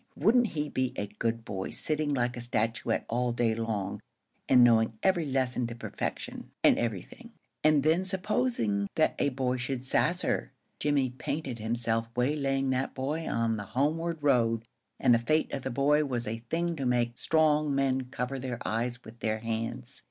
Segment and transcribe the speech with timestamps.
[0.15, 3.99] wouldn't he be a good boy, sitting like a statuette all day long,
[4.49, 7.31] and knowing every lesson to perfection, and everything.
[7.63, 10.53] And then supposing that a boy should sass her.
[10.79, 14.63] Jimmie painted himself waylaying that boy on the homeward road,
[14.99, 18.57] and the fate of the boy was a thing to make strong men cover their
[18.67, 19.99] eyes with their hands.